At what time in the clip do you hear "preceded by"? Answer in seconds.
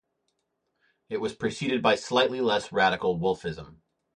1.35-1.93